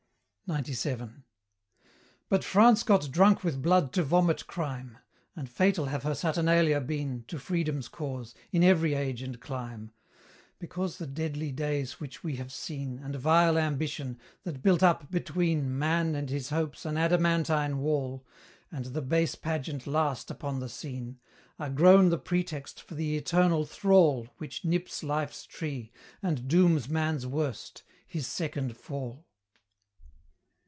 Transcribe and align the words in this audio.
XCVII. 0.51 1.23
But 2.27 2.43
France 2.43 2.83
got 2.83 3.09
drunk 3.09 3.41
with 3.41 3.61
blood 3.61 3.93
to 3.93 4.03
vomit 4.03 4.47
crime, 4.47 4.97
And 5.33 5.47
fatal 5.49 5.85
have 5.85 6.03
her 6.03 6.13
Saturnalia 6.13 6.81
been 6.81 7.23
To 7.29 7.39
Freedom's 7.39 7.87
cause, 7.87 8.35
in 8.51 8.61
every 8.61 8.93
age 8.93 9.21
and 9.21 9.39
clime; 9.39 9.91
Because 10.59 10.97
the 10.97 11.07
deadly 11.07 11.53
days 11.53 12.01
which 12.01 12.21
we 12.21 12.35
have 12.35 12.51
seen, 12.51 12.99
And 12.99 13.15
vile 13.15 13.57
Ambition, 13.57 14.19
that 14.43 14.61
built 14.61 14.83
up 14.83 15.09
between 15.09 15.79
Man 15.79 16.15
and 16.15 16.29
his 16.29 16.49
hopes 16.49 16.85
an 16.85 16.97
adamantine 16.97 17.77
wall, 17.77 18.25
And 18.69 18.87
the 18.87 19.01
base 19.01 19.35
pageant 19.35 19.87
last 19.87 20.29
upon 20.29 20.59
the 20.59 20.67
scene, 20.67 21.19
Are 21.59 21.69
grown 21.69 22.09
the 22.09 22.17
pretext 22.17 22.81
for 22.81 22.95
the 22.95 23.15
eternal 23.15 23.63
thrall 23.63 24.27
Which 24.37 24.65
nips 24.65 25.01
Life's 25.01 25.45
tree, 25.45 25.93
and 26.21 26.49
dooms 26.49 26.89
man's 26.89 27.25
worst 27.25 27.83
his 28.05 28.27
second 28.27 28.75
fall. 28.75 29.25